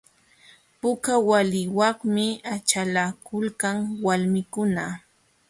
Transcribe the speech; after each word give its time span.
Puka 0.81 1.13
waliwanmi 1.29 2.25
achalakulkan 2.53 3.77
walmikuna. 4.03 4.83